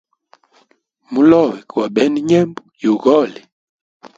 Mulowe 1.11 1.57
gwa 1.69 1.85
bena 1.93 2.19
nyembo 2.29 2.61
yugoli. 2.83 3.41